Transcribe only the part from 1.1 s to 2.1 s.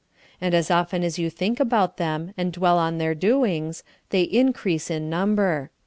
you think about